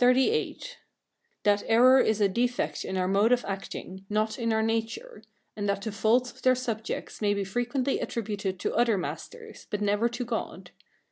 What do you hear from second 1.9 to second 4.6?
is a defect in our mode of acting, not in our